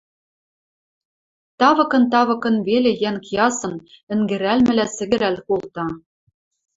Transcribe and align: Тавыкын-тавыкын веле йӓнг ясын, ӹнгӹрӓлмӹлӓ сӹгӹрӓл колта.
Тавыкын-тавыкын 1.59 2.55
веле 2.67 2.91
йӓнг 3.01 3.23
ясын, 3.47 3.73
ӹнгӹрӓлмӹлӓ 4.13 4.85
сӹгӹрӓл 4.97 5.37
колта. 5.47 5.85